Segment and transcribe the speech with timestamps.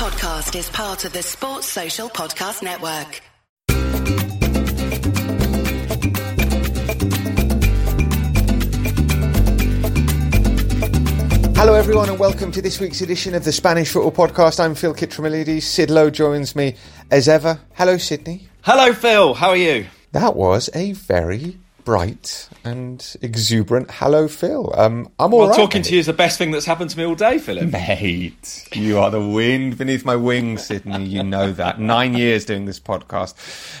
[0.00, 3.20] podcast is part of the Sports Social Podcast Network.
[11.54, 14.58] Hello, everyone, and welcome to this week's edition of the Spanish Football Podcast.
[14.58, 15.64] I'm Phil Kitromilides.
[15.64, 16.76] Sid Lowe joins me
[17.10, 17.60] as ever.
[17.74, 18.48] Hello, Sydney.
[18.62, 19.34] Hello, Phil.
[19.34, 19.84] How are you?
[20.12, 24.72] That was a very bright and exuberant hello, Phil.
[24.76, 25.88] Um, I'm all well, right, talking mate.
[25.88, 27.70] to you is the best thing that's happened to me all day, Philip.
[27.70, 31.04] Mate, you are the wind beneath my wings, Sydney.
[31.04, 31.80] You know that.
[31.80, 33.34] Nine years doing this podcast,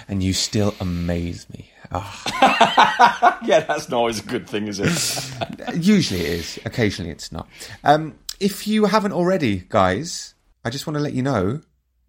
[0.08, 1.70] and you still amaze me.
[1.92, 2.22] Oh,
[3.44, 5.74] yeah, that's not always a good thing, is it?
[5.74, 6.58] usually it is.
[6.64, 7.48] Occasionally it's not.
[7.82, 11.60] Um, if you haven't already, guys, I just want to let you know.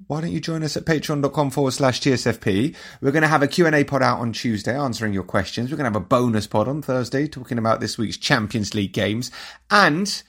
[0.07, 2.75] Why don't you join us at patreon.com forward slash TSFP?
[3.01, 5.69] We're going to have a Q&A pod out on Tuesday answering your questions.
[5.69, 8.93] We're going to have a bonus pod on Thursday talking about this week's Champions League
[8.93, 9.31] games.
[9.69, 10.21] And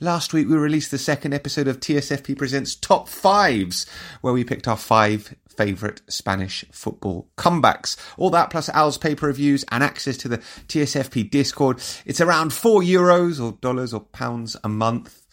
[0.00, 3.86] last week we released the second episode of TSFP Presents Top Fives,
[4.20, 7.96] where we picked our five favourite Spanish football comebacks.
[8.16, 11.82] All that plus Al's paper reviews and access to the TSFP Discord.
[12.06, 15.26] It's around four euros or dollars or pounds a month.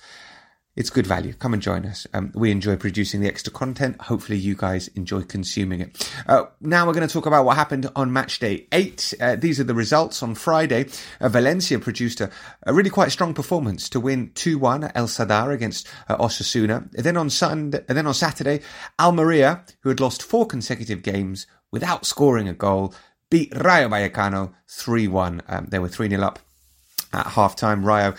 [0.75, 1.31] It's good value.
[1.31, 2.05] Come and join us.
[2.13, 4.01] Um, we enjoy producing the extra content.
[4.01, 6.11] Hopefully, you guys enjoy consuming it.
[6.27, 9.13] Uh, now, we're going to talk about what happened on match day eight.
[9.21, 10.87] Uh, these are the results on Friday.
[11.21, 12.29] Uh, Valencia produced a,
[12.63, 16.91] a, really quite strong performance to win 2 1 at El Sadar against uh, Osasuna.
[16.91, 18.59] Then on, Sunday, then on Saturday,
[18.99, 22.93] Almeria, who had lost four consecutive games without scoring a goal,
[23.29, 25.41] beat Rayo Vallecano 3 1.
[25.47, 26.39] Um, they were 3 0 up
[27.13, 27.85] at half time.
[27.85, 28.13] Rayo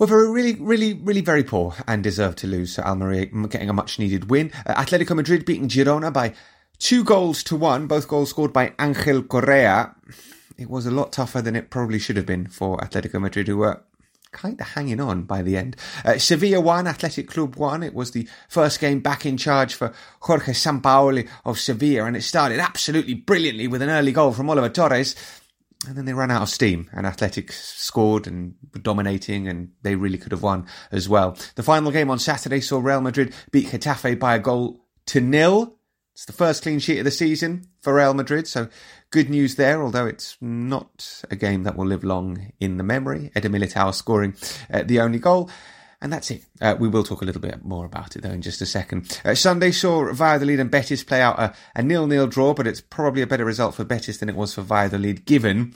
[0.00, 2.74] were very, really, really, really very poor and deserved to lose.
[2.74, 4.50] So Almeria getting a much needed win.
[4.66, 6.34] Uh, Atletico Madrid beating Girona by
[6.78, 9.94] two goals to one, both goals scored by Angel Correa.
[10.58, 13.58] It was a lot tougher than it probably should have been for Atletico Madrid, who
[13.58, 13.82] were
[14.32, 15.76] kind of hanging on by the end.
[16.04, 17.82] Uh, Sevilla won, Athletic Club won.
[17.82, 22.22] It was the first game back in charge for Jorge Sampaoli of Sevilla, and it
[22.22, 25.14] started absolutely brilliantly with an early goal from Oliver Torres.
[25.86, 29.94] And then they ran out of steam, and Athletic scored and were dominating, and they
[29.94, 31.38] really could have won as well.
[31.54, 35.76] The final game on Saturday saw Real Madrid beat Getafe by a goal to nil.
[36.12, 38.68] It's the first clean sheet of the season for Real Madrid, so
[39.10, 43.30] good news there, although it's not a game that will live long in the memory.
[43.34, 44.34] Eder Militao scoring
[44.70, 45.48] uh, the only goal.
[46.02, 46.44] And that's it.
[46.60, 49.20] Uh, we will talk a little bit more about it though in just a second.
[49.24, 53.20] Uh, Sunday saw Valladolid and Betis play out a, a nil-nil draw, but it's probably
[53.20, 55.74] a better result for Betis than it was for Valladolid, given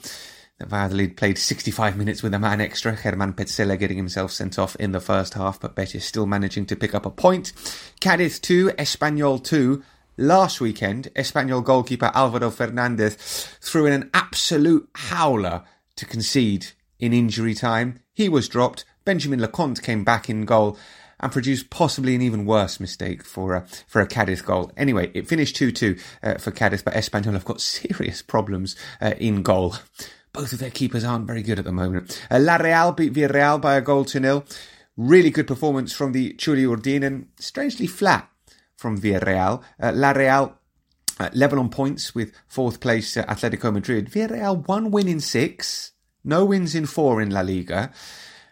[0.57, 2.97] that Valladolid played 65 minutes with a man extra.
[3.01, 6.75] German Pezzella getting himself sent off in the first half, but Betis still managing to
[6.75, 7.53] pick up a point.
[7.99, 9.83] Cadiz 2, Espanyol 2.
[10.17, 13.15] Last weekend, Espanyol goalkeeper Alvaro Fernandez
[13.59, 15.63] threw in an absolute howler
[15.97, 16.67] to concede
[16.99, 17.99] in injury time.
[18.13, 18.85] He was dropped.
[19.05, 20.77] Benjamin Lecomte came back in goal
[21.19, 24.71] and produced possibly an even worse mistake for a, for a Cadiz goal.
[24.75, 29.43] Anyway, it finished 2-2 uh, for Cadiz, but Espanyol have got serious problems uh, in
[29.43, 29.75] goal.
[30.33, 32.21] Both of their keepers aren't very good at the moment.
[32.29, 34.43] Uh, La Real beat Villarreal by a goal to nil.
[34.97, 38.29] Really good performance from the Txuri Urdin and strangely flat
[38.75, 39.61] from Villarreal.
[39.79, 40.57] Uh, La Real
[41.19, 44.09] uh, level on points with fourth place uh, Atletico Madrid.
[44.09, 45.91] Villarreal one win in six,
[46.23, 47.91] no wins in four in La Liga.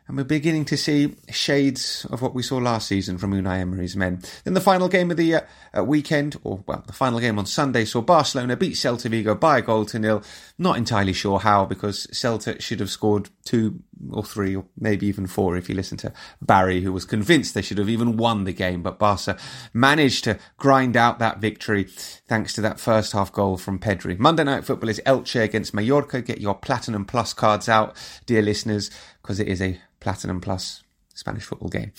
[0.08, 3.96] And we're beginning to see shades of what we saw last season from Unai Emery's
[3.96, 4.22] men.
[4.44, 5.42] Then the final game of the uh,
[5.78, 9.60] uh, weekend, or well, the final game on Sunday, saw Barcelona beat Celta Vigo by
[9.60, 10.22] a goal to nil.
[10.58, 13.80] Not entirely sure how, because Celta should have scored two
[14.12, 17.62] or three, or maybe even four if you listen to Barry, who was convinced they
[17.62, 18.82] should have even won the game.
[18.82, 19.38] But Barca
[19.74, 24.18] managed to grind out that victory thanks to that first half goal from Pedri.
[24.18, 26.22] Monday Night Football is Elche against Mallorca.
[26.22, 28.90] Get your Platinum Plus cards out, dear listeners,
[29.22, 31.92] because it is a Platinum Plus Spanish football game.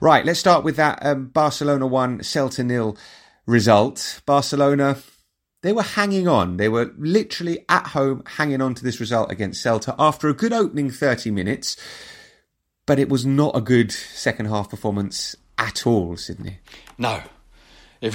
[0.00, 2.96] Right, let's start with that um, Barcelona 1, Celta nil
[3.46, 4.20] result.
[4.26, 4.96] Barcelona,
[5.62, 6.56] they were hanging on.
[6.56, 10.52] They were literally at home hanging on to this result against Celta after a good
[10.52, 11.76] opening 30 minutes,
[12.86, 16.58] but it was not a good second half performance at all, Sydney.
[16.96, 17.22] No.
[18.00, 18.14] It,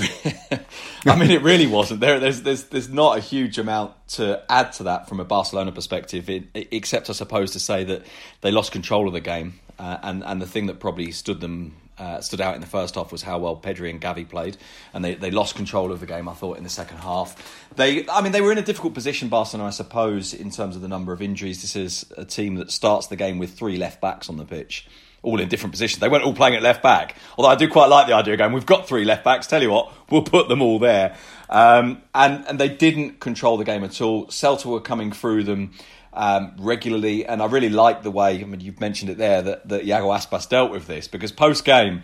[1.05, 1.99] I mean, it really wasn't.
[1.99, 5.71] There, there's, there's, there's not a huge amount to add to that from a Barcelona
[5.71, 8.03] perspective, it, except I suppose to say that
[8.41, 11.75] they lost control of the game, uh, and and the thing that probably stood them
[11.97, 14.57] uh, stood out in the first half was how well Pedri and Gavi played,
[14.93, 16.27] and they, they lost control of the game.
[16.27, 19.29] I thought in the second half, they I mean they were in a difficult position,
[19.29, 21.61] Barcelona, I suppose, in terms of the number of injuries.
[21.61, 24.87] This is a team that starts the game with three left backs on the pitch
[25.25, 25.99] all in different positions.
[25.99, 27.15] They weren't all playing at left back.
[27.37, 29.61] Although I do quite like the idea of going, we've got three left backs, tell
[29.61, 31.17] you what, we'll put them all there.
[31.49, 34.27] Um, and, and they didn't control the game at all.
[34.27, 35.71] Celta were coming through them
[36.15, 39.67] um, regularly, and I really like the way, I mean, you've mentioned it there, that,
[39.67, 42.01] that Iago Aspas dealt with this, because post game,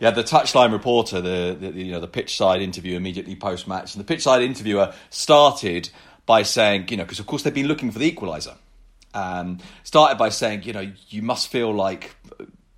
[0.00, 3.94] had the touchline reporter, the, the you know the pitch side interview immediately post match,
[3.94, 5.90] and the pitch side interviewer started
[6.24, 8.54] by saying, you know, because of course they've been looking for the equaliser.
[9.14, 12.14] Um, started by saying, you know, you must feel like,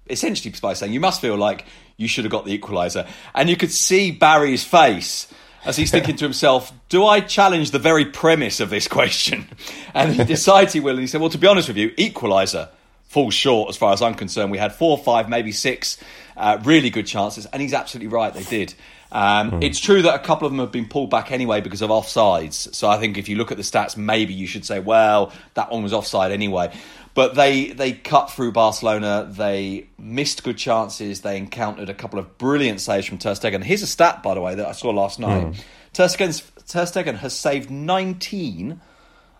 [0.09, 1.67] essentially by saying, you must feel like
[1.97, 5.27] you should have got the equaliser, and you could see Barry's face
[5.65, 9.49] as he's thinking to himself, do I challenge the very premise of this question?
[9.93, 12.69] And he decides he will, and he said, well, to be honest with you, equaliser
[13.09, 14.53] falls short as far as I'm concerned.
[14.53, 15.99] We had four, five, maybe six
[16.37, 18.33] uh, really good chances, and he's absolutely right.
[18.33, 18.75] They did.
[19.13, 19.65] Um, mm.
[19.65, 22.75] It's true that a couple of them have been pulled back anyway because of offsides.
[22.75, 25.71] So I think if you look at the stats, maybe you should say, well, that
[25.71, 26.73] one was offside anyway.
[27.15, 29.29] But they they cut through Barcelona.
[29.29, 31.23] They missed good chances.
[31.23, 33.65] They encountered a couple of brilliant saves from Ter Stegen.
[33.65, 35.47] Here's a stat, by the way, that I saw last night.
[35.49, 35.57] Mm.
[35.93, 38.81] Ter, Ter Stegen has saved 19,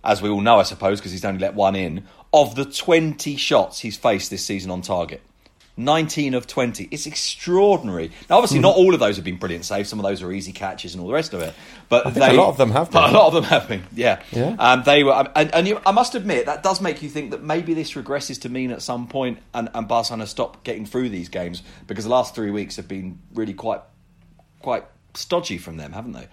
[0.03, 3.37] as we all know, I suppose, because he's only let one in, of the 20
[3.37, 5.23] shots he's faced this season on target.
[5.77, 6.89] 19 of 20.
[6.91, 8.11] It's extraordinary.
[8.29, 9.89] Now, obviously, not all of those have been brilliant saves.
[9.89, 11.55] Some of those are easy catches and all the rest of it.
[11.89, 13.03] But they, a lot of them have been.
[13.03, 13.83] A lot of them have been.
[13.95, 14.23] Yeah.
[14.31, 14.57] yeah.
[14.59, 17.43] Um, they were, and, and you, I must admit that does make you think that
[17.43, 21.29] maybe this regresses to mean at some point, and, and Barcelona stop getting through these
[21.29, 23.81] games because the last three weeks have been really quite,
[24.63, 24.85] quite
[25.15, 26.29] stodgy from them, haven't they?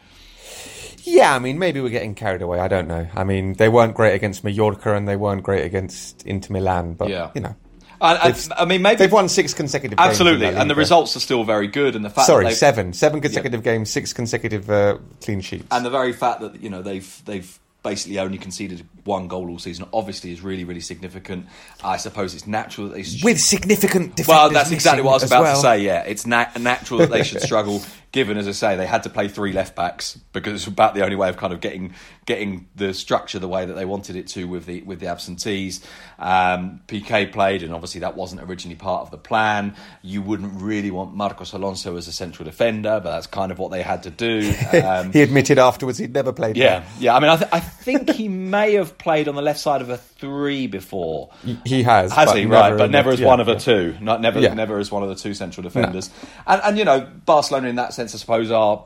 [1.03, 2.59] Yeah, I mean, maybe we're getting carried away.
[2.59, 3.07] I don't know.
[3.15, 7.09] I mean, they weren't great against Mallorca and they weren't great against Inter Milan, but
[7.09, 7.31] yeah.
[7.33, 7.55] you know,
[8.01, 9.97] and, I mean, maybe they've won six consecutive.
[9.97, 10.09] Games.
[10.09, 11.95] Absolutely, and the results are still very good.
[11.95, 13.73] And the fact, sorry, seven, seven consecutive yeah.
[13.73, 17.59] games, six consecutive uh, clean sheets, and the very fact that you know they've they've
[17.83, 21.45] basically only conceded one goal all season obviously is really really significant.
[21.83, 23.23] I suppose it's natural that they should...
[23.23, 24.19] with significant.
[24.27, 25.55] Well, that's exactly what I was about well.
[25.55, 25.79] to say.
[25.81, 27.81] Yeah, it's na- natural that they should struggle.
[28.11, 31.03] Given, as I say, they had to play three left backs because it's about the
[31.03, 31.93] only way of kind of getting
[32.25, 35.81] getting the structure the way that they wanted it to with the with the absentees.
[36.19, 39.75] Um, Piqué played, and obviously that wasn't originally part of the plan.
[40.01, 43.71] You wouldn't really want Marcos Alonso as a central defender, but that's kind of what
[43.71, 44.53] they had to do.
[44.77, 46.55] Um, he admitted afterwards he'd never played.
[46.55, 47.15] Yeah, yeah.
[47.15, 49.89] I mean, I, th- I think he may have played on the left side of
[49.89, 51.31] a three before.
[51.65, 52.45] He has, has he?
[52.45, 53.55] Right, but never as yeah, one of yeah.
[53.55, 53.97] a two.
[53.99, 54.53] Not never, yeah.
[54.53, 56.09] never as one of the two central defenders.
[56.09, 56.29] No.
[56.53, 58.85] And, and you know, Barcelona in that sense, I suppose, are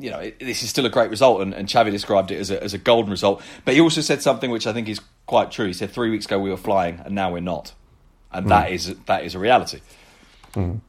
[0.00, 2.50] you know, it, this is still a great result, and, and Xavi described it as
[2.50, 3.42] a, as a golden result.
[3.64, 5.66] But he also said something which I think is quite true.
[5.66, 7.72] He said three weeks ago we were flying, and now we're not,
[8.32, 8.48] and mm.
[8.48, 9.80] that is that is a reality.
[10.54, 10.80] Mm.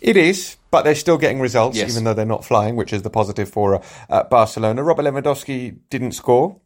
[0.00, 1.90] It is, but they're still getting results, yes.
[1.90, 4.82] even though they're not flying, which is the positive for uh, Barcelona.
[4.82, 6.60] Robert Lewandowski didn't score,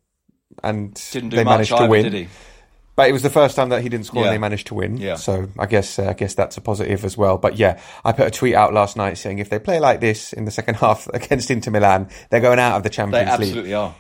[0.62, 2.28] and they managed to either, win.
[3.02, 4.28] But it was the first time that he didn't score yeah.
[4.28, 4.96] and they managed to win.
[4.96, 5.16] Yeah.
[5.16, 7.38] So I guess uh, I guess that's a positive as well.
[7.38, 10.32] But yeah, I put a tweet out last night saying if they play like this
[10.32, 13.26] in the second half against Inter Milan, they're going out of the Champions League.
[13.26, 13.74] They absolutely League.
[13.74, 13.94] are.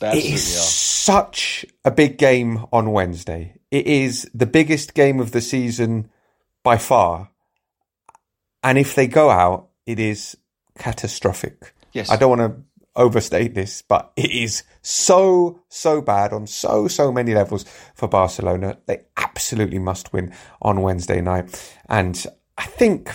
[0.00, 0.62] They absolutely it is are.
[0.62, 3.54] such a big game on Wednesday.
[3.70, 6.10] It is the biggest game of the season
[6.62, 7.30] by far.
[8.62, 10.36] And if they go out, it is
[10.78, 11.74] catastrophic.
[11.92, 12.10] Yes.
[12.10, 12.62] I don't want to
[12.96, 17.64] overstate this, but it is so, so bad on so, so many levels
[17.94, 18.78] for Barcelona.
[18.86, 21.76] They absolutely must win on Wednesday night.
[21.88, 22.26] And
[22.58, 23.10] I think,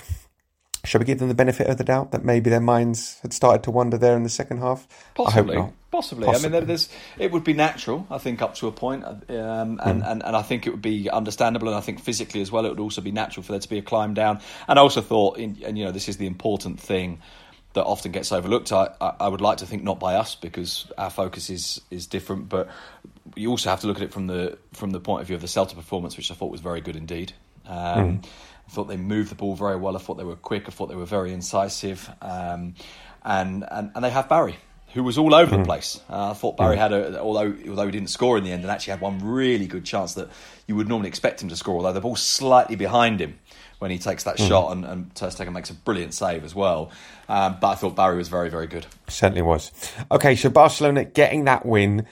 [0.85, 3.63] shall we give them the benefit of the doubt that maybe their minds had started
[3.63, 4.87] to wander there in the second half?
[5.13, 5.57] Possibly.
[5.91, 6.25] Possibly.
[6.25, 6.27] Possibly.
[6.27, 9.79] I mean, there's, it would be natural, I think, up to a point, um, and,
[9.79, 10.11] mm.
[10.11, 12.69] and, and I think it would be understandable, and I think physically as well, it
[12.69, 14.41] would also be natural for there to be a climb down.
[14.67, 17.21] And I also thought, in, and you know, this is the important thing
[17.75, 18.71] that often gets overlooked.
[18.71, 22.49] I, I would like to think not by us because our focus is is different,
[22.49, 22.69] but
[23.35, 25.41] you also have to look at it from the from the point of view of
[25.41, 27.33] the Celta performance, which I thought was very good indeed.
[27.67, 28.25] Um, mm.
[28.25, 29.95] I thought they moved the ball very well.
[29.95, 30.63] I thought they were quick.
[30.67, 32.75] I thought they were very incisive, um,
[33.23, 34.55] and, and and they have Barry,
[34.93, 35.63] who was all over the hmm.
[35.63, 35.99] place.
[36.09, 36.79] Uh, I thought Barry mm.
[36.79, 39.67] had a although although he didn't score in the end, and actually had one really
[39.67, 40.29] good chance that
[40.65, 43.37] you would normally expect him to score, although the ball slightly behind him
[43.79, 44.47] when he takes that mm.
[44.47, 46.91] shot, and, and Ter Stegen makes a brilliant save as well.
[47.27, 48.85] Um, but I thought Barry was very, very good.
[49.07, 49.71] Certainly was.
[50.11, 52.05] Okay, so Barcelona getting that win,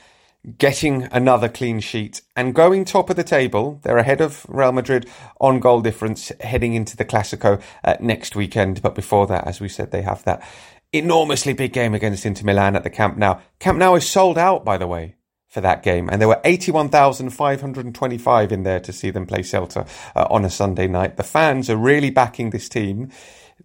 [0.58, 3.80] getting another clean sheet, and going top of the table.
[3.84, 5.08] They're ahead of Real Madrid
[5.40, 8.82] on goal difference heading into the Clasico uh, next weekend.
[8.82, 10.46] But before that, as we said, they have that
[10.92, 13.40] enormously big game against Inter Milan at the Camp Nou.
[13.60, 15.16] Camp Nou is sold out, by the way
[15.54, 16.10] for that game.
[16.10, 20.88] And there were 81,525 in there to see them play Celta uh, on a Sunday
[20.88, 21.16] night.
[21.16, 23.12] The fans are really backing this team.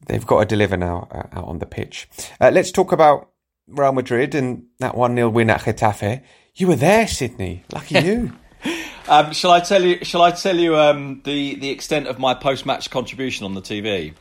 [0.06, 2.06] They've got to deliver now uh, out on the pitch.
[2.38, 3.30] Uh, let's talk about
[3.66, 6.22] Real Madrid and that 1 0 win at Getafe.
[6.54, 7.64] You were there, Sydney.
[7.72, 8.32] Lucky you.
[9.08, 10.04] um, shall I tell you?
[10.04, 13.62] Shall I tell you um, the the extent of my post match contribution on the
[13.62, 14.12] TV?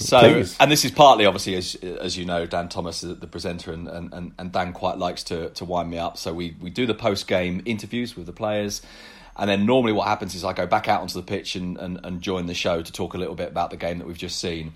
[0.00, 0.56] So, Please.
[0.58, 3.86] and this is partly obviously, as as you know, Dan Thomas is the presenter, and,
[3.88, 6.16] and, and Dan quite likes to to wind me up.
[6.16, 8.82] So we we do the post game interviews with the players.
[9.36, 12.00] And then normally what happens is I go back out onto the pitch and, and,
[12.04, 14.38] and join the show to talk a little bit about the game that we've just
[14.38, 14.72] seen.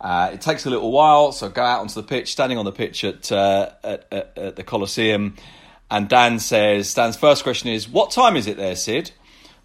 [0.00, 2.64] Uh, it takes a little while, so I go out onto the pitch, standing on
[2.64, 5.34] the pitch at, uh, at, at, at the Coliseum,
[5.90, 9.10] and Dan says, Dan's first question is, "What time is it there, Sid?"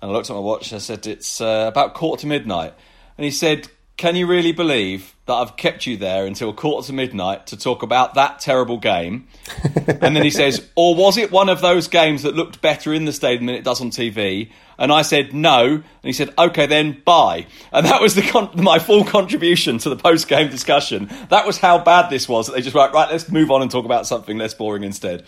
[0.01, 2.73] And I looked at my watch and I said, "It's uh, about quarter to midnight."
[3.17, 3.67] And he said,
[3.99, 7.83] "Can you really believe that I've kept you there until quarter to midnight to talk
[7.83, 9.27] about that terrible game?"
[9.87, 13.03] and then he says, "Or was it one of those games that looked better in
[13.03, 16.65] the stadium than it does on TV?" And I said no, and he said, "Okay,
[16.65, 21.09] then bye." And that was the con- my full contribution to the post-game discussion.
[21.27, 22.47] That was how bad this was.
[22.47, 25.25] That they just went, right, let's move on and talk about something less boring instead.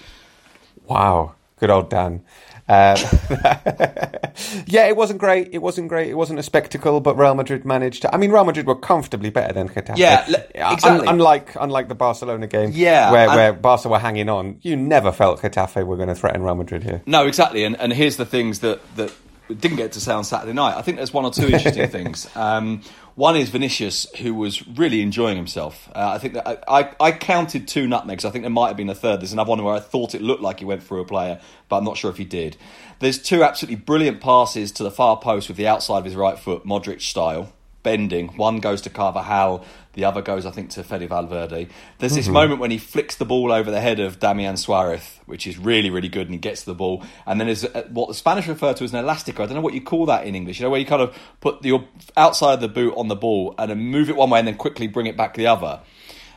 [0.85, 2.23] Wow, good old Dan.
[2.71, 2.95] Um,
[4.65, 5.49] yeah, it wasn't great.
[5.51, 6.09] It wasn't great.
[6.09, 8.13] It wasn't a spectacle, but Real Madrid managed to.
[8.13, 9.97] I mean, Real Madrid were comfortably better than Getafe.
[9.97, 10.25] Yeah,
[10.71, 11.07] exactly.
[11.07, 14.75] Un- unlike unlike the Barcelona game, Yeah, where and- where Barca were hanging on, you
[14.77, 17.01] never felt Getafe were going to threaten Real Madrid here.
[17.05, 17.63] No, exactly.
[17.65, 19.11] And, and here's the things that, that
[19.53, 20.75] didn't get to say on Saturday night.
[20.77, 22.27] I think there's one or two interesting things.
[22.35, 22.81] Um,
[23.15, 25.89] one is Vinicius, who was really enjoying himself.
[25.93, 28.23] Uh, I think that I, I, I counted two nutmegs.
[28.25, 29.19] I think there might have been a third.
[29.21, 31.39] There's another one where I thought it looked like he went through a player,
[31.69, 32.57] but I'm not sure if he did.
[32.99, 36.39] There's two absolutely brilliant passes to the far post with the outside of his right
[36.39, 37.51] foot, Modric style.
[37.83, 38.27] Bending.
[38.37, 41.67] One goes to Carvajal, the other goes, I think, to Fede Valverde.
[41.99, 45.45] There's this moment when he flicks the ball over the head of Damian Suarez, which
[45.45, 47.03] is really, really good, and he gets to the ball.
[47.25, 49.41] And then there's uh, what the Spanish refer to as an elastico.
[49.41, 50.59] I don't know what you call that in English.
[50.59, 53.53] You know, where you kind of put your outside of the boot on the ball
[53.57, 55.81] and then move it one way and then quickly bring it back the other.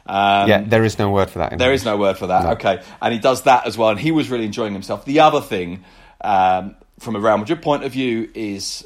[0.06, 1.52] Um, yeah, there is no word for that.
[1.52, 1.82] In there English.
[1.82, 2.46] is no word for that.
[2.54, 5.04] Okay, and he does that as well, and he was really enjoying himself.
[5.04, 5.84] The other thing,
[6.20, 8.84] um, from a Real Madrid point of view, is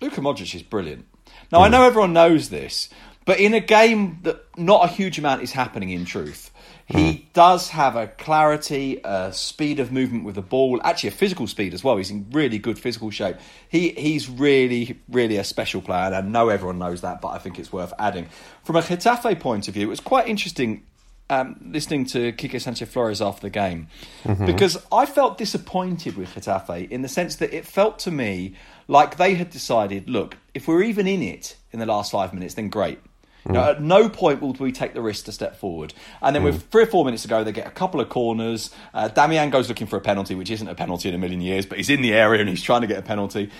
[0.00, 1.06] Luka Modric is brilliant.
[1.50, 2.90] Now I know everyone knows this,
[3.28, 6.50] but in a game that not a huge amount is happening in truth,
[6.86, 11.46] he does have a clarity, a speed of movement with the ball, actually a physical
[11.46, 11.98] speed as well.
[11.98, 13.36] He's in really good physical shape.
[13.68, 17.38] He he's really really a special player, and I know everyone knows that, but I
[17.38, 18.28] think it's worth adding.
[18.64, 20.86] From a Getafe point of view, it was quite interesting
[21.28, 23.88] um, listening to Kike Sanchez Flores after the game
[24.46, 28.54] because I felt disappointed with Getafe in the sense that it felt to me
[28.86, 32.54] like they had decided, look, if we're even in it in the last five minutes,
[32.54, 33.00] then great.
[33.46, 35.94] You know, at no point will we take the risk to step forward.
[36.20, 38.74] And then with three or four minutes to go, they get a couple of corners.
[38.92, 41.64] Uh, Damian goes looking for a penalty, which isn't a penalty in a million years,
[41.64, 43.50] but he's in the area and he's trying to get a penalty.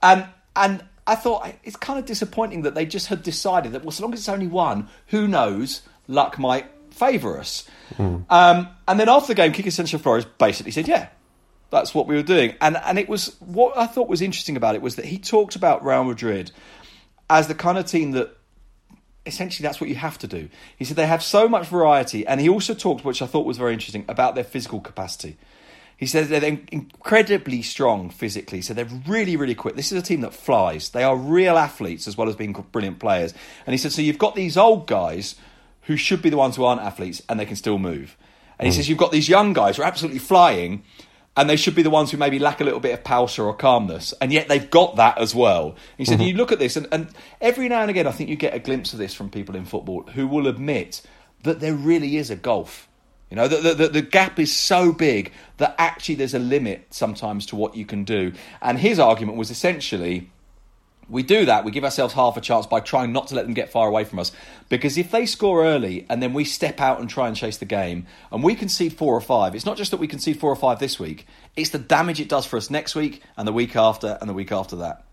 [0.00, 3.88] And and I thought it's kind of disappointing that they just had decided that well,
[3.88, 7.68] as long as it's only one, who knows, luck might favour us.
[8.30, 11.08] Um, and then after the game, Kike Sanchez Flores basically said, "Yeah,
[11.70, 14.74] that's what we were doing." And and it was what I thought was interesting about
[14.76, 16.52] it was that he talked about Real Madrid
[17.28, 18.36] as the kind of team that
[19.26, 20.48] essentially that's what you have to do.
[20.76, 23.58] He said they have so much variety, and he also talked, which I thought was
[23.58, 25.36] very interesting, about their physical capacity.
[25.96, 29.76] He says they're incredibly strong physically, so they're really, really quick.
[29.76, 30.88] This is a team that flies.
[30.88, 33.32] They are real athletes as well as being brilliant players.
[33.66, 35.36] And he said, so you've got these old guys
[35.82, 38.16] who should be the ones who aren't athletes, and they can still move.
[38.58, 38.76] And he hmm.
[38.76, 40.82] says you've got these young guys who are absolutely flying,
[41.36, 43.54] and they should be the ones who maybe lack a little bit of pausa or
[43.54, 45.76] calmness, and yet they've got that as well.
[45.96, 46.28] He said, mm-hmm.
[46.28, 47.08] you look at this, and, and
[47.40, 49.64] every now and again, I think you get a glimpse of this from people in
[49.64, 51.02] football who will admit
[51.42, 52.88] that there really is a gulf.
[53.30, 57.46] You know, the, the, the gap is so big that actually there's a limit sometimes
[57.46, 58.34] to what you can do.
[58.60, 60.30] And his argument was essentially
[61.12, 63.54] we do that, we give ourselves half a chance by trying not to let them
[63.54, 64.32] get far away from us.
[64.68, 67.66] Because if they score early and then we step out and try and chase the
[67.66, 70.56] game, and we concede four or five, it's not just that we concede four or
[70.56, 73.76] five this week, it's the damage it does for us next week and the week
[73.76, 75.04] after and the week after that.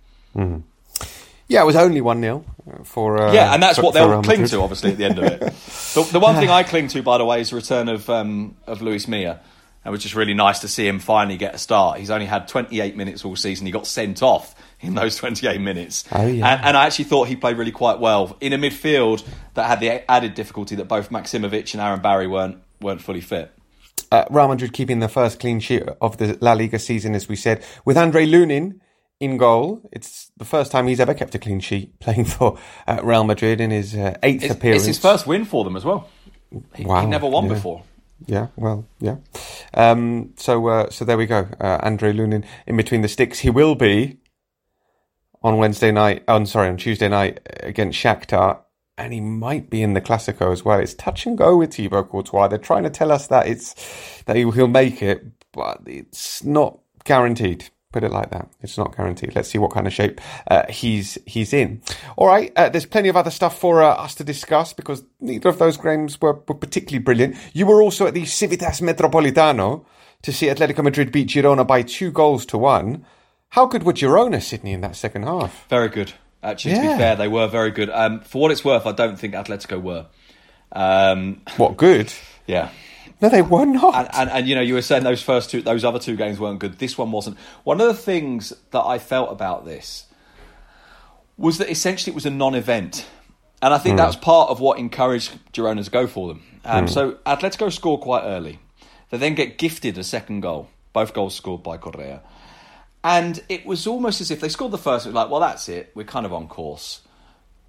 [1.47, 2.45] Yeah, it was only one 0
[2.83, 4.49] for uh, Yeah, and that's for- what they'll cling Madrid.
[4.51, 5.39] to, obviously, at the end of it.
[5.95, 8.55] the, the one thing I cling to, by the way, is the return of um,
[8.67, 9.39] of Luis Milla.
[9.85, 11.99] It was just really nice to see him finally get a start.
[11.99, 13.65] He's only had 28 minutes all season.
[13.65, 16.03] He got sent off in those 28 minutes.
[16.11, 16.47] Oh, yeah.
[16.53, 19.79] and, and I actually thought he played really quite well in a midfield that had
[19.79, 23.51] the added difficulty that both Maksimovic and Arambarri weren't weren't fully fit.
[24.11, 27.35] Uh, Real Madrid keeping the first clean sheet of the La Liga season, as we
[27.35, 28.79] said, with Andre Lunin
[29.19, 29.81] in goal.
[29.91, 32.57] It's the first time he's ever kept a clean sheet playing for
[32.87, 34.81] uh, Real Madrid in his uh, eighth It's, appearance.
[34.83, 36.07] it's his first win for them as well.
[36.75, 37.53] He, Wow, he never won yeah.
[37.53, 37.83] before.
[38.25, 39.17] Yeah, well, yeah.
[39.73, 41.47] Um, so, uh, so there we go.
[41.59, 43.39] Uh, Andre Lunin in between the sticks.
[43.39, 44.17] He will be
[45.41, 46.23] on Wednesday night.
[46.27, 48.59] On sorry, on Tuesday night against Shakhtar,
[48.97, 50.79] and he might be in the Clasico as well.
[50.79, 52.47] It's touch and go with Thibaut Courtois.
[52.47, 56.79] They're trying to tell us that it's that he, he'll make it, but it's not
[57.05, 57.69] guaranteed.
[57.91, 58.47] Put it like that.
[58.61, 59.33] It's not guaranteed.
[59.33, 61.81] Let's see what kind of shape uh, he's he's in.
[62.17, 62.51] All right.
[62.55, 65.75] Uh, there's plenty of other stuff for uh, us to discuss because neither of those
[65.75, 67.35] games were, were particularly brilliant.
[67.51, 69.85] You were also at the Civitas Metropolitano
[70.21, 73.05] to see Atletico Madrid beat Girona by two goals to one.
[73.49, 75.67] How good were Girona, Sydney, in that second half?
[75.69, 76.13] Very good.
[76.41, 77.89] Actually, to be fair, they were very good.
[77.89, 80.05] Um, for what it's worth, I don't think Atletico were.
[80.71, 82.13] Um, What good?
[82.47, 82.69] yeah.
[83.21, 83.95] No, they were not.
[83.95, 86.39] And, and, and you know, you were saying those first two, those other two games
[86.39, 86.79] weren't good.
[86.79, 87.37] This one wasn't.
[87.65, 90.05] One of the things that I felt about this
[91.37, 93.05] was that essentially it was a non-event,
[93.61, 96.43] and I think that was part of what encouraged Girona to go for them.
[96.63, 98.59] Um, So Atletico score quite early.
[99.09, 100.69] They then get gifted a second goal.
[100.93, 102.21] Both goals scored by Correa,
[103.09, 105.07] and it was almost as if they scored the first.
[105.07, 105.91] It was like, well, that's it.
[105.95, 107.01] We're kind of on course.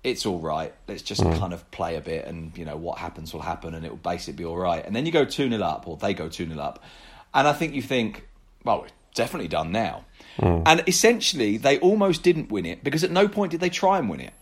[0.04, 0.74] It's all right.
[0.86, 1.38] Let's just mm.
[1.38, 3.96] kind of play a bit, and you know what happens will happen, and it will
[3.96, 4.84] basically be all right.
[4.84, 6.84] And then you go two 0 up, or they go two 0 up,
[7.32, 8.28] and I think you think,
[8.64, 10.04] well, we're definitely done now.
[10.38, 10.62] Mm.
[10.66, 14.10] And essentially, they almost didn't win it because at no point did they try and
[14.10, 14.34] win it.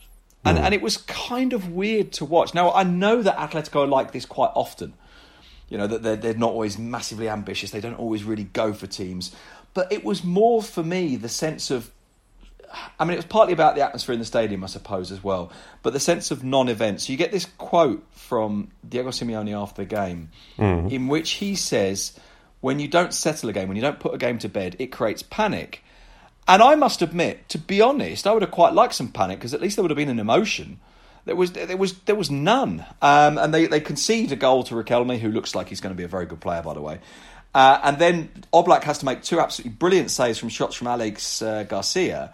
[0.45, 0.63] And, mm.
[0.63, 2.55] and it was kind of weird to watch.
[2.55, 4.95] Now, I know that Atletico are like this quite often.
[5.69, 7.71] You know, that they're, they're not always massively ambitious.
[7.71, 9.35] They don't always really go for teams.
[9.75, 11.91] But it was more for me the sense of.
[12.99, 15.51] I mean, it was partly about the atmosphere in the stadium, I suppose, as well.
[15.83, 17.07] But the sense of non events.
[17.07, 20.31] So you get this quote from Diego Simeone after the game,
[20.91, 22.19] in which he says,
[22.61, 24.89] when you don't settle a game, when you don't put a game to bed, it
[24.89, 25.83] creates panic.
[26.47, 29.55] And I must admit, to be honest, I would have quite liked some panic because
[29.55, 30.81] at least there would have been an emotion.
[31.27, 34.75] There was there was there was none, um, and they they concede a goal to
[34.75, 37.01] Riquelme, who looks like he's going to be a very good player, by the way.
[37.59, 41.43] Uh, and then Oblak has to make two absolutely brilliant saves from shots from Alex
[41.43, 42.33] uh, Garcia,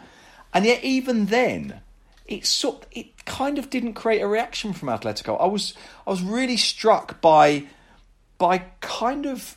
[0.53, 1.81] and yet even then,
[2.27, 5.41] it sort it kind of didn't create a reaction from Atletico.
[5.41, 5.73] I was
[6.07, 7.65] I was really struck by
[8.37, 9.57] by kind of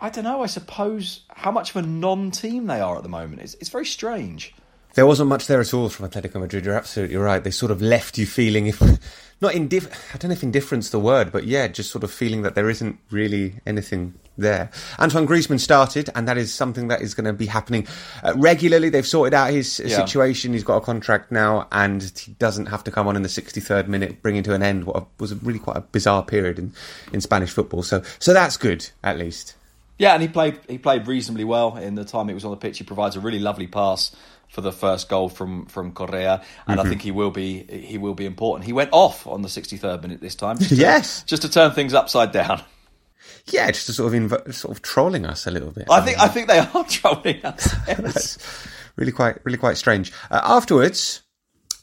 [0.00, 0.44] I don't know.
[0.44, 3.42] I suppose how much of a non-team they are at the moment.
[3.42, 4.54] It's it's very strange.
[4.94, 6.64] There wasn't much there at all from Atletico Madrid.
[6.64, 7.42] You're absolutely right.
[7.44, 8.80] They sort of left you feeling, if
[9.40, 12.42] not indif- I don't know if indifference the word, but yeah, just sort of feeling
[12.42, 14.70] that there isn't really anything there.
[14.98, 17.86] Antoine Griezmann started, and that is something that is going to be happening
[18.24, 18.88] uh, regularly.
[18.88, 19.96] They've sorted out his uh, Yeah.
[19.96, 20.52] situation.
[20.52, 23.86] He's got a contract now, and he doesn't have to come on in the 63rd
[23.88, 26.72] minute, bringing to an end what was really quite a bizarre period in,
[27.12, 27.82] in Spanish football.
[27.84, 29.54] So, so that's good at least.
[29.98, 32.56] Yeah, and he played he played reasonably well in the time he was on the
[32.56, 32.78] pitch.
[32.78, 34.14] He provides a really lovely pass
[34.48, 38.14] for the first goal from from Correa, and I think he will be he will
[38.14, 38.66] be important.
[38.66, 40.58] He went off on the 63rd minute this time.
[40.58, 41.22] Just to, Yes.
[41.24, 42.62] just to turn things upside down.
[43.50, 45.86] Yeah, just to sort of inv- sort of trolling us a little bit.
[45.90, 47.74] I think I think they are trolling us.
[47.86, 48.38] Yes.
[48.96, 50.12] Really quite really quite strange.
[50.30, 51.22] Uh, afterwards,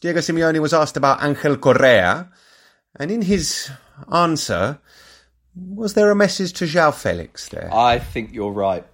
[0.01, 2.29] Diego Simeone was asked about Angel Correa,
[2.99, 3.69] and in his
[4.11, 4.79] answer,
[5.55, 7.69] was there a message to João Felix there?
[7.73, 8.85] I think you're right.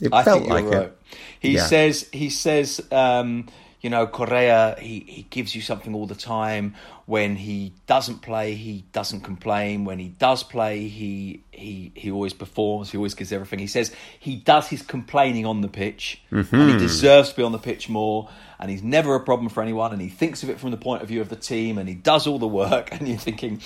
[0.00, 0.82] It I felt like right.
[0.84, 0.98] it.
[1.42, 1.66] He Yeah.
[1.66, 3.48] says he says um,
[3.80, 6.74] you know Correa he, he gives you something all the time.
[7.06, 9.84] When he doesn't play, he doesn't complain.
[9.84, 12.92] When he does play, he he he always performs.
[12.92, 13.58] He always gives everything.
[13.58, 16.54] He says he does his complaining on the pitch, Mm-hmm.
[16.54, 18.28] and he deserves to be on the pitch more.
[18.60, 19.92] And he's never a problem for anyone.
[19.92, 21.78] And he thinks of it from the point of view of the team.
[21.78, 22.90] And he does all the work.
[22.92, 23.60] And you're thinking,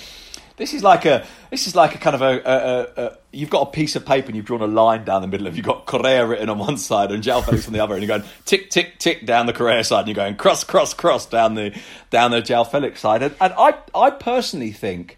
[0.57, 3.49] this is like a this is like a kind of a, a, a, a you've
[3.49, 5.65] got a piece of paper and you've drawn a line down the middle of you've
[5.65, 8.29] got Correa written on one side and João Felix on the other and you're going
[8.45, 11.79] tick tick tick down the Correa side and you're going cross cross cross down the
[12.09, 13.23] down the João Felix side.
[13.23, 15.17] And, and I I personally think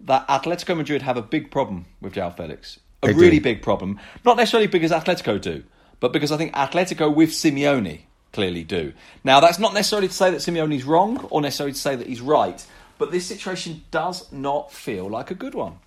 [0.00, 2.80] that Atletico Madrid have a big problem with João Felix.
[3.02, 3.20] A They do.
[3.20, 4.00] really big problem.
[4.24, 5.64] Not necessarily because Atletico do
[6.00, 8.92] but because I think Atletico with Simeone clearly do.
[9.24, 12.20] Now that's not necessarily to say that Simeone's wrong or necessarily to say that he's
[12.20, 12.64] right
[12.98, 15.78] but this situation does not feel like a good one.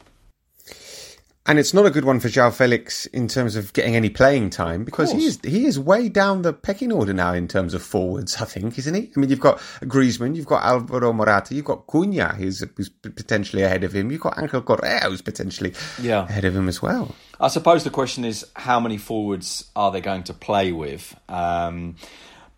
[1.47, 4.51] And it's not a good one for João Felix in terms of getting any playing
[4.51, 7.81] time because he is he is way down the pecking order now in terms of
[7.81, 8.39] forwards.
[8.39, 9.11] I think, isn't he?
[9.15, 13.63] I mean, you've got Griezmann, you've got Alvaro Morata, you've got Cunha, who's, who's potentially
[13.63, 14.11] ahead of him.
[14.11, 16.25] You've got Angel Correa, who's potentially Yeah.
[16.25, 17.15] ahead of him as well.
[17.39, 21.15] I suppose the question is how many forwards are they going to play with?
[21.27, 21.95] Um,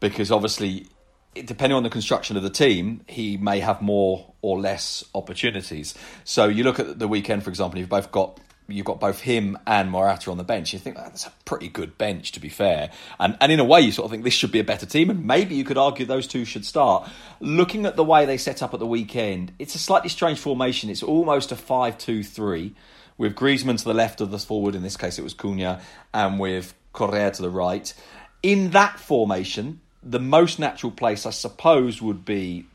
[0.01, 0.87] because obviously,
[1.33, 5.95] depending on the construction of the team, he may have more or less opportunities.
[6.23, 8.39] So you look at the weekend, for example, you've both got.
[8.65, 10.71] You've got both him and Morata on the bench.
[10.71, 12.91] You think "Ah, that's a pretty good bench, to be fair.
[13.19, 15.09] And and in a way, you sort of think this should be a better team,
[15.09, 17.09] and maybe you could argue those two should start.
[17.41, 20.89] Looking at the way they set up at the weekend, it's a slightly strange formation.
[20.89, 22.73] It's almost a five-two-three
[23.17, 25.81] with Griezmann to the left of the forward, in this case it was Cunha,
[26.13, 27.93] and with Correa to the right.
[28.41, 32.65] In that formation, the most natural place, I suppose, would be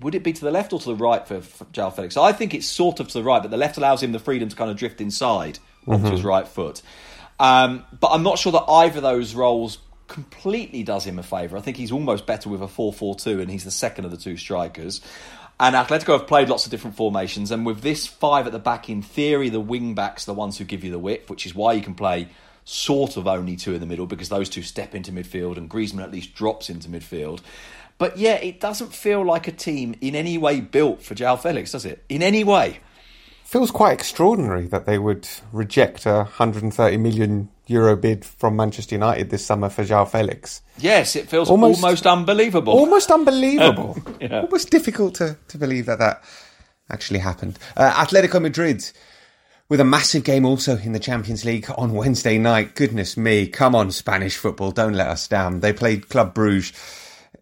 [0.00, 2.16] would it be to the left or to the right for, for João Felix?
[2.16, 4.48] I think it's sort of to the right, but the left allows him the freedom
[4.48, 6.82] to kind of drift inside onto his right foot.
[7.38, 11.56] Um, but I'm not sure that either of those roles completely does him a favour.
[11.56, 14.10] I think he's almost better with a 4 4 2, and he's the second of
[14.10, 15.00] the two strikers.
[15.58, 18.88] And Atletico have played lots of different formations, and with this five at the back,
[18.88, 21.54] in theory, the wing backs are the ones who give you the width, which is
[21.54, 22.28] why you can play
[22.64, 26.02] sort of only two in the middle because those two step into midfield and Griezmann
[26.02, 27.40] at least drops into midfield.
[27.98, 31.72] But yeah, it doesn't feel like a team in any way built for João Felix,
[31.72, 32.04] does it?
[32.08, 32.80] In any way.
[33.44, 39.30] Feels quite extraordinary that they would reject a 130 million euro bid from Manchester United
[39.30, 40.60] this summer for João Felix.
[40.78, 42.72] Yes, it feels almost, almost unbelievable.
[42.72, 43.96] Almost unbelievable.
[44.20, 44.40] yeah.
[44.40, 46.24] Almost difficult to, to believe that that
[46.90, 47.58] actually happened.
[47.76, 48.84] Uh, Atletico Madrid
[49.68, 52.74] with a massive game also in the Champions League on Wednesday night.
[52.74, 55.60] Goodness me, come on, Spanish football, don't let us down.
[55.60, 56.72] They played Club Bruges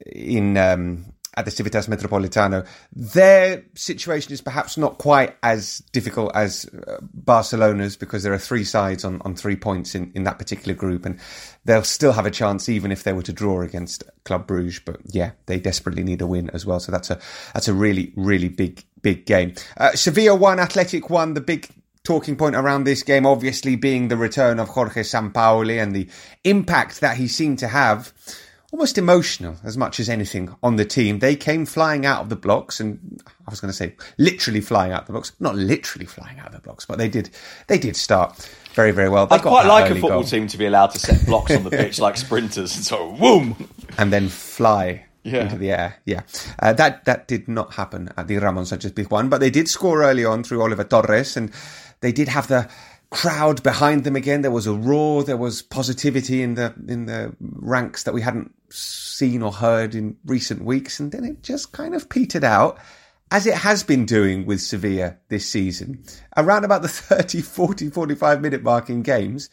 [0.07, 2.67] in um, at the Civitas Metropolitano.
[2.93, 8.65] Their situation is perhaps not quite as difficult as uh, Barcelona's because there are three
[8.65, 11.19] sides on, on three points in, in that particular group, and
[11.65, 14.81] they'll still have a chance even if they were to draw against Club Bruges.
[14.85, 16.81] But yeah, they desperately need a win as well.
[16.81, 17.19] So that's a
[17.55, 19.55] that's a really really big big game.
[19.77, 21.35] Uh, Sevilla won, Athletic won.
[21.35, 21.69] The big
[22.05, 26.09] talking point around this game, obviously, being the return of Jorge Sampaoli and the
[26.45, 28.13] impact that he seemed to have
[28.73, 31.19] almost emotional as much as anything on the team.
[31.19, 34.93] They came flying out of the blocks, and I was going to say literally flying
[34.93, 37.31] out of the blocks, not literally flying out of the blocks, but they did.
[37.69, 39.27] They did start very, very well.
[39.27, 40.25] They I'd quite like a football goal.
[40.25, 43.69] team to be allowed to set blocks on the pitch like sprinters and so boom,
[43.99, 45.07] and then fly.
[45.25, 45.43] Yeah.
[45.43, 46.23] Into the air, yeah.
[46.59, 50.03] Uh, that that did not happen at the Ramon Sanchez Pizjuan, but they did score
[50.03, 51.53] early on through Oliver Torres, and
[52.01, 52.69] they did have the
[53.13, 54.41] crowd behind them again.
[54.41, 55.23] There was a roar.
[55.23, 60.17] There was positivity in the in the ranks that we hadn't seen or heard in
[60.25, 62.79] recent weeks, and then it just kind of petered out.
[63.31, 66.05] As it has been doing with Sevilla this season,
[66.37, 69.49] around about the 30, 40, 45 minute mark in games,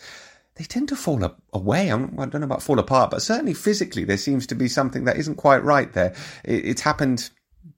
[0.55, 1.91] they tend to fall away.
[1.91, 5.17] I don't know about fall apart, but certainly physically, there seems to be something that
[5.17, 6.13] isn't quite right there.
[6.43, 7.29] It's happened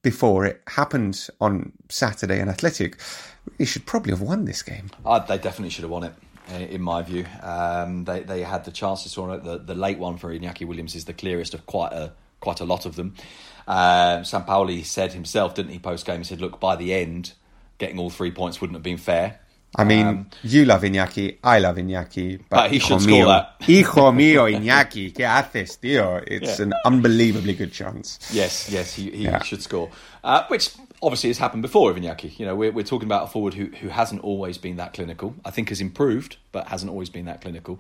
[0.01, 0.45] before.
[0.45, 2.99] It happened on Saturday, and Athletic
[3.45, 4.89] really should probably have won this game.
[5.05, 6.13] Uh, they definitely should have won it
[6.51, 7.25] in my view.
[7.41, 9.43] Um, they they had the chances to it.
[9.43, 12.65] The, the late one for Iñaki Williams is the clearest of quite a quite a
[12.65, 13.15] lot of them.
[13.67, 16.19] Uh, Sampaoli said himself, didn't he, post game?
[16.19, 17.33] He said, "Look, by the end,
[17.77, 19.39] getting all three points wouldn't have been fair."
[19.75, 23.25] I mean, um, you love Iñaki, I love Iñaki, but, but he should mío, score
[23.25, 23.55] that.
[23.61, 26.21] Hijo mío, Iñaki, ¿qué haces, tío?
[26.27, 26.65] It's yeah.
[26.65, 28.19] an unbelievably good chance.
[28.33, 29.41] Yes, yes, he, he yeah.
[29.43, 29.89] should score.
[30.23, 32.37] Uh, which obviously it's happened before Iñaki.
[32.37, 35.35] You know, we're, we're talking about a forward who, who hasn't always been that clinical.
[35.43, 37.79] I think has improved, but hasn't always been that clinical.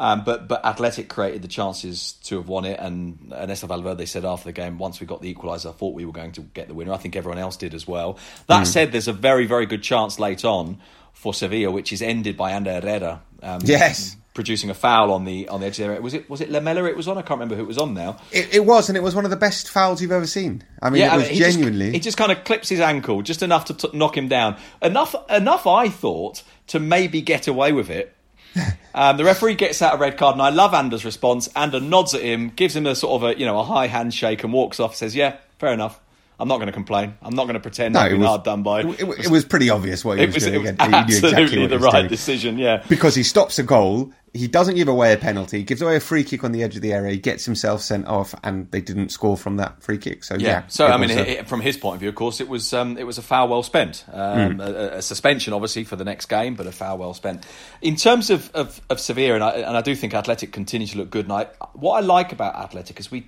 [0.00, 4.24] Um, but but Athletic created the chances to have won it, and Ernesto Valverde said
[4.24, 6.68] after the game, once we got the equaliser, I thought we were going to get
[6.68, 6.92] the winner.
[6.92, 8.18] I think everyone else did as well.
[8.46, 8.66] That mm.
[8.66, 10.78] said, there's a very very good chance late on
[11.12, 13.22] for Sevilla, which is ended by Ander Herrera.
[13.42, 16.00] Um, yes producing a foul on the on the edge there.
[16.00, 16.84] Was it was it Lamela?
[16.84, 17.18] It was on.
[17.18, 18.18] I can't remember who it was on now.
[18.30, 20.64] It, it was, and it was one of the best fouls you've ever seen.
[20.80, 21.86] I mean, yeah, it was I mean, genuinely.
[21.86, 24.56] Just, he just kind of clips his ankle just enough to t- knock him down.
[24.80, 25.66] Enough, enough.
[25.66, 28.14] I thought to maybe get away with it.
[28.94, 31.48] um, the referee gets out a red card, and I love Ander's response.
[31.56, 34.44] Ander nods at him, gives him a sort of a you know a high handshake,
[34.44, 34.96] and walks off.
[34.96, 36.00] Says, "Yeah, fair enough."
[36.42, 37.14] I'm not going to complain.
[37.22, 38.80] I'm not going to pretend no, I've been was, hard done by.
[38.80, 40.54] It, it, was pretty obvious what he was, was doing.
[40.56, 42.08] It was absolutely exactly the right doing.
[42.08, 42.58] decision.
[42.58, 44.12] Yeah, because he stops a goal.
[44.34, 45.58] He doesn't give away a penalty.
[45.58, 47.12] He gives away a free kick on the edge of the area.
[47.12, 50.24] He gets himself sent off, and they didn't score from that free kick.
[50.24, 50.48] So yeah.
[50.48, 51.42] yeah so I mean, a...
[51.44, 53.62] from his point of view, of course, it was um, it was a foul well
[53.62, 54.04] spent.
[54.10, 54.66] Um, mm.
[54.66, 57.44] a, a, suspension, obviously, for the next game, but a foul well spent.
[57.82, 60.98] In terms of of, of Sevilla, and I, and I do think Athletic continue to
[60.98, 61.26] look good.
[61.26, 63.26] And I, what I like about Athletic is we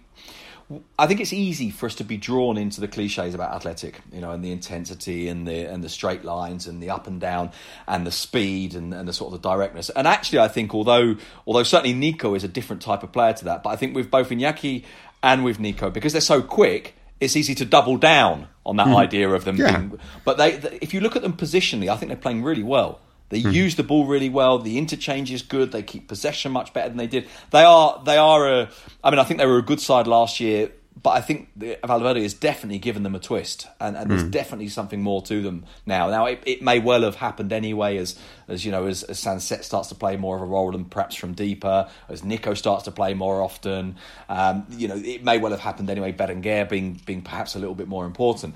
[0.99, 4.21] I think it's easy for us to be drawn into the cliches about athletic, you
[4.21, 7.51] know, and the intensity and the and the straight lines and the up and down
[7.87, 9.91] and the speed and, and the sort of the directness.
[9.91, 13.45] And actually, I think although although certainly Nico is a different type of player to
[13.45, 14.85] that, but I think with both Iñaki
[15.23, 18.97] and with Nico because they're so quick, it's easy to double down on that mm.
[18.97, 19.57] idea of them.
[19.57, 19.77] Yeah.
[19.77, 23.01] Being, but they, if you look at them positionally, I think they're playing really well.
[23.31, 23.53] They mm.
[23.53, 24.59] use the ball really well.
[24.59, 25.73] The interchange is good.
[25.73, 27.27] They keep possession much better than they did.
[27.51, 28.03] They are.
[28.05, 28.71] They are a.
[29.03, 30.71] I mean, I think they were a good side last year,
[31.03, 31.51] but I think
[31.85, 34.09] Valverde has definitely given them a twist, and, and mm.
[34.09, 34.31] there's hmm.
[34.31, 36.09] definitely something more to them now.
[36.09, 39.89] Now, it, it, may well have happened anyway, as as you know, as, as starts
[39.89, 43.13] to play more of a role and perhaps from deeper, as Nico starts to play
[43.13, 43.97] more often.
[44.29, 46.13] Um, you know, it may well have happened anyway.
[46.13, 48.55] Berenguer being being perhaps a little bit more important.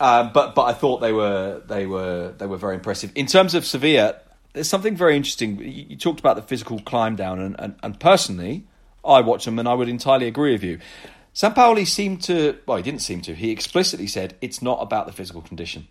[0.00, 3.54] Um, but but I thought they were they were they were very impressive in terms
[3.54, 4.16] of Sevilla.
[4.52, 5.58] There's something very interesting.
[5.58, 8.64] You, you talked about the physical climb down, and, and, and personally,
[9.04, 10.78] I watch them and I would entirely agree with you.
[11.34, 13.34] Sampaoli seemed to well, he didn't seem to.
[13.34, 15.88] He explicitly said it's not about the physical condition.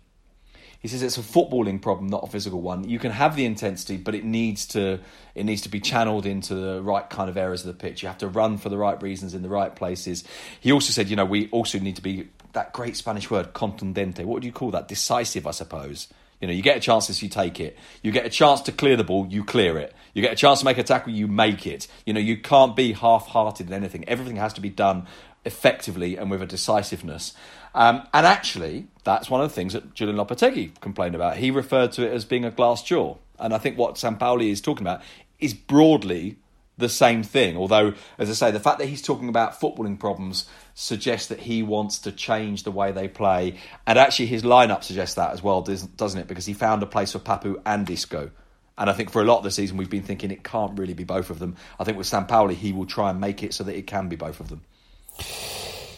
[0.80, 2.88] He says it's a footballing problem, not a physical one.
[2.88, 5.00] You can have the intensity, but it needs to
[5.34, 8.02] it needs to be channeled into the right kind of areas of the pitch.
[8.02, 10.22] You have to run for the right reasons in the right places.
[10.60, 14.24] He also said, you know, we also need to be that great Spanish word, contundente.
[14.24, 14.88] What would you call that?
[14.88, 16.08] Decisive, I suppose.
[16.40, 17.76] You know, you get a chance you take it.
[18.02, 19.92] You get a chance to clear the ball, you clear it.
[20.14, 21.88] You get a chance to make a tackle, you make it.
[22.06, 24.08] You know, you can't be half-hearted in anything.
[24.08, 25.06] Everything has to be done
[25.44, 27.34] effectively and with a decisiveness.
[27.74, 31.36] Um, and actually, that's one of the things that Julen Lopetegui complained about.
[31.38, 33.16] He referred to it as being a glass jaw.
[33.38, 35.02] And I think what Sampaoli is talking about
[35.38, 36.36] is broadly
[36.76, 37.56] the same thing.
[37.56, 40.46] Although, as I say, the fact that he's talking about footballing problems
[40.80, 43.56] suggests that he wants to change the way they play.
[43.84, 46.28] And actually, his lineup suggests that as well, doesn't it?
[46.28, 48.30] Because he found a place for Papu and Isco.
[48.78, 50.94] And I think for a lot of the season, we've been thinking it can't really
[50.94, 51.56] be both of them.
[51.80, 54.14] I think with Sampaoli, he will try and make it so that it can be
[54.14, 54.62] both of them.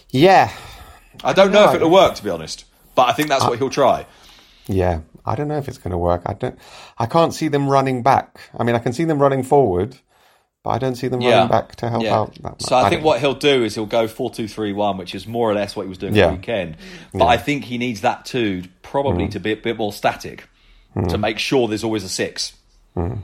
[0.08, 0.50] Yeah.
[1.22, 2.64] I don't know if it'll work, to be honest,
[2.94, 4.06] but I think that's what he'll try.
[4.66, 6.22] Yeah, I don't know if it's going to work.
[6.24, 6.58] I don't.
[6.96, 8.40] I can't see them running back.
[8.58, 9.98] I mean, I can see them running forward,
[10.62, 11.36] but I don't see them yeah.
[11.36, 12.16] running back to help yeah.
[12.16, 12.34] out.
[12.34, 12.62] That much.
[12.62, 15.14] so I, I think what he'll do is he'll go four two three one, which
[15.14, 16.28] is more or less what he was doing yeah.
[16.28, 16.76] the weekend.
[17.12, 19.32] But I think he needs that too, probably mm.
[19.32, 20.48] to be a bit more static,
[20.94, 21.08] mm.
[21.08, 22.54] to make sure there's always a six.
[22.96, 23.22] Mm.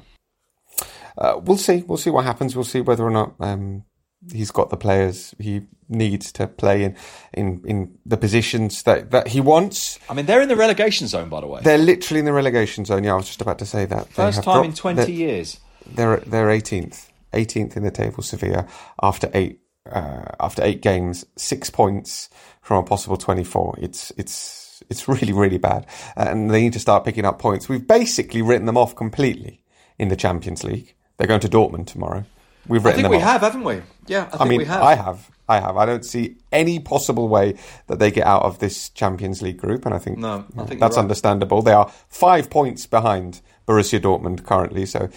[1.18, 1.82] Uh, we'll see.
[1.86, 2.54] We'll see what happens.
[2.54, 3.84] We'll see whether or not um,
[4.32, 6.96] he's got the players he needs to play in,
[7.32, 9.98] in, in the positions that, that he wants.
[10.10, 11.60] I mean, they're in the relegation zone, by the way.
[11.62, 13.04] They're literally in the relegation zone.
[13.04, 14.08] Yeah, I was just about to say that.
[14.08, 15.60] First time dropped, in 20 years.
[15.86, 17.08] They're, they're 18th.
[17.32, 18.66] 18th in the table, Sevilla,
[19.02, 19.60] after eight,
[19.90, 22.28] uh, after eight games, six points
[22.60, 23.78] from a possible 24.
[23.78, 25.86] It's, it's, it's really, really bad.
[26.16, 27.68] And they need to start picking up points.
[27.68, 29.62] We've basically written them off completely
[29.98, 30.94] in the Champions League.
[31.16, 32.24] They're going to Dortmund tomorrow.
[32.68, 33.16] We've written them off.
[33.16, 33.32] I think we off.
[33.32, 33.82] have, haven't we?
[34.06, 34.82] Yeah, I, I mean, we have.
[34.82, 35.30] I have.
[35.48, 35.76] I have.
[35.76, 39.86] I don't see any possible way that they get out of this Champions League group,
[39.86, 41.02] and I think, no, I think that's right.
[41.02, 41.62] understandable.
[41.62, 45.08] They are five points behind Borussia Dortmund currently, so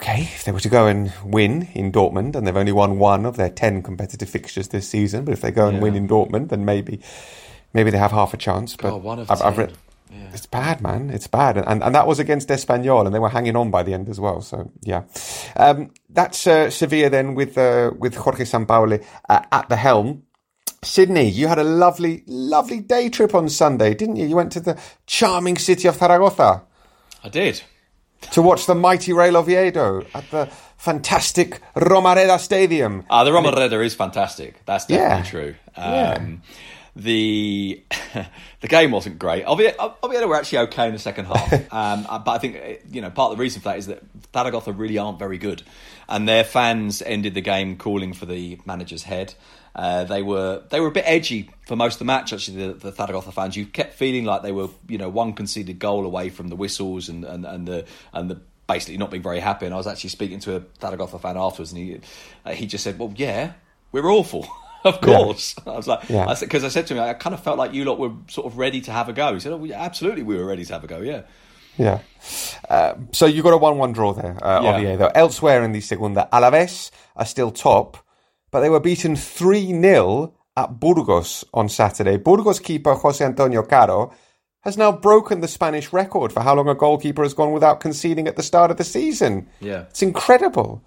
[0.00, 3.26] okay, if they were to go and win in Dortmund, and they've only won one
[3.26, 5.82] of their ten competitive fixtures this season, but if they go and yeah.
[5.82, 7.00] win in Dortmund, then maybe
[7.74, 8.76] maybe they have half a chance.
[8.76, 9.72] But of I've, I've read,
[10.12, 10.30] yeah.
[10.32, 11.10] It's bad, man.
[11.10, 11.56] It's bad.
[11.56, 14.18] And, and that was against Espanyol, and they were hanging on by the end as
[14.18, 14.40] well.
[14.40, 15.04] So, yeah.
[15.56, 20.24] Um, that's uh, Sevilla then with, uh, with Jorge Sampaoli uh, at the helm.
[20.82, 24.26] Sydney, you had a lovely, lovely day trip on Sunday, didn't you?
[24.26, 26.62] You went to the charming city of Zaragoza.
[27.22, 27.62] I did.
[28.32, 33.04] To watch the mighty Real Oviedo at the fantastic Romareda Stadium.
[33.08, 34.64] Ah, the Romareda is fantastic.
[34.66, 35.30] That's definitely yeah.
[35.30, 35.54] true.
[35.76, 36.36] Um, yeah
[37.02, 37.82] the
[38.60, 39.46] the game wasn't great.
[39.46, 43.00] Oviedo, Oviedo were actually okay in the second half, um, uh, but I think you
[43.00, 44.02] know part of the reason for that is that
[44.34, 45.62] Zaragoza really aren't very good,
[46.08, 49.34] and their fans ended the game calling for the manager's head.
[49.74, 52.32] Uh, they were they were a bit edgy for most of the match.
[52.32, 55.78] Actually, the, the Zaragoza fans, you kept feeling like they were you know one conceded
[55.78, 59.40] goal away from the whistles and and, and the and the basically not being very
[59.40, 59.66] happy.
[59.66, 62.00] And I was actually speaking to a Zaragoza fan afterwards, and he
[62.44, 63.52] uh, he just said, "Well, yeah,
[63.92, 64.46] we're awful."
[64.84, 65.54] of course.
[65.66, 65.72] Yeah.
[65.72, 66.26] I was like, because yeah.
[66.26, 68.58] I, I, said to him, I kind of felt like you lot were sort of
[68.58, 69.34] ready to have a go.
[69.34, 71.22] He said, oh, yeah, absolutely, we were ready to have a go, yeah.
[71.76, 72.00] Yeah.
[72.68, 74.76] Uh, so you got a 1 1 draw there, uh, yeah.
[74.76, 75.10] Oviedo.
[75.14, 77.96] Elsewhere in the Segunda, Alaves are still top,
[78.50, 82.16] but they were beaten 3 0 at Burgos on Saturday.
[82.16, 84.12] Burgos keeper Jose Antonio Caro
[84.62, 88.28] has now broken the Spanish record for how long a goalkeeper has gone without conceding
[88.28, 89.48] at the start of the season.
[89.60, 89.82] Yeah.
[89.88, 90.84] It's incredible.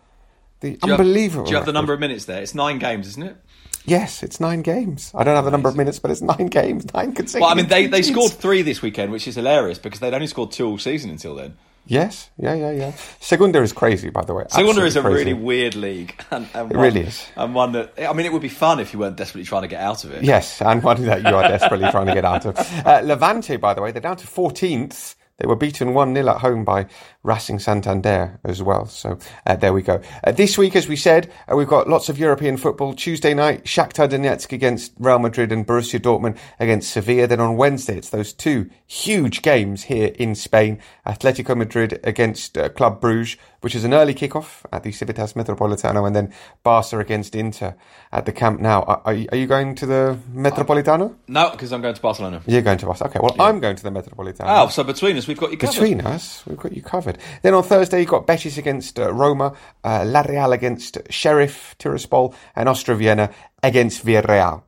[0.60, 1.46] The do unbelievable.
[1.46, 2.42] Have, do you have the number of minutes there?
[2.42, 3.38] It's nine games, isn't it?
[3.86, 5.12] Yes, it's nine games.
[5.14, 7.42] I don't have the number of minutes, but it's nine games, nine consecutive.
[7.42, 10.28] Well, I mean, they, they scored three this weekend, which is hilarious because they'd only
[10.28, 11.58] scored two all season until then.
[11.86, 12.94] Yes, yeah, yeah, yeah.
[13.20, 14.46] Segunda is crazy, by the way.
[14.48, 15.18] Segunda is a crazy.
[15.18, 17.28] really weird league, and, and it one, really is.
[17.36, 19.68] And one that I mean, it would be fun if you weren't desperately trying to
[19.68, 20.24] get out of it.
[20.24, 22.54] Yes, and one that you are desperately trying to get out of.
[22.84, 25.16] Uh, Levante, by the way, they're down to fourteenth.
[25.38, 26.86] They were beaten 1 0 at home by
[27.24, 28.86] Racing Santander as well.
[28.86, 30.02] So uh, there we go.
[30.24, 32.94] Uh, this week, as we said, uh, we've got lots of European football.
[32.94, 37.28] Tuesday night, Shakhtar Donetsk against Real Madrid and Borussia Dortmund against Sevilla.
[37.28, 40.80] Then on Wednesday, it's those two huge games here in Spain.
[41.08, 46.06] Atletico Madrid against uh, Club Bruges, which is an early kickoff at the Civitas Metropolitano,
[46.06, 46.34] and then
[46.64, 47.76] Barca against Inter
[48.12, 48.82] at the Camp Nou.
[48.82, 51.16] Are, are, you going to the Metropolitano?
[51.28, 52.42] no, because I'm going to Barcelona.
[52.46, 53.12] You're going to Barcelona.
[53.12, 53.44] Okay, well, yeah.
[53.44, 54.46] I'm going to the Metropolitano.
[54.48, 55.74] Oh, so between us, we've got you covered.
[55.74, 57.13] Between us, we've got you covered.
[57.42, 62.34] Then on Thursday, you've got Betis against uh, Roma, uh, La Real against Sheriff Tiraspol,
[62.56, 63.30] and Austria Vienna
[63.62, 64.64] against Villarreal.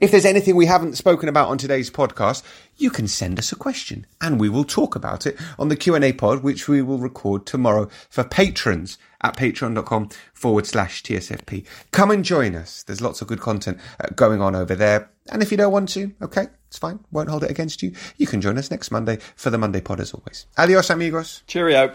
[0.00, 2.42] If there's anything we haven't spoken about on today's podcast,
[2.76, 6.12] you can send us a question and we will talk about it on the Q&A
[6.12, 11.64] pod, which we will record tomorrow for patrons at patreon.com forward slash TSFP.
[11.90, 12.82] Come and join us.
[12.82, 15.10] There's lots of good content uh, going on over there.
[15.30, 17.00] And if you don't want to, okay, it's fine.
[17.10, 17.92] Won't hold it against you.
[18.16, 20.46] You can join us next Monday for the Monday pod as always.
[20.56, 21.42] Adios, amigos.
[21.46, 21.94] Cheerio.